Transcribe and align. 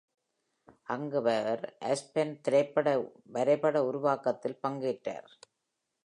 அங்கு 0.85 1.17
அவர் 1.17 1.61
Aspen 1.89 2.29
திரைப்பட 2.41 2.87
வரைபட 3.31 3.83
உருவாக்கத்தில் 3.85 4.59
பங்கேற்றார். 4.67 5.29